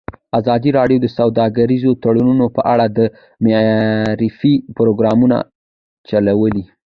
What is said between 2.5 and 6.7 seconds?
په اړه د معارفې پروګرامونه چلولي.